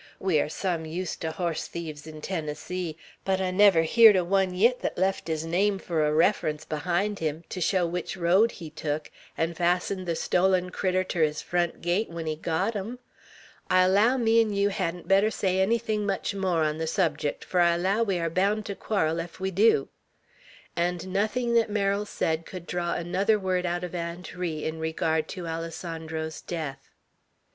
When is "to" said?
18.65-18.75, 25.27-25.45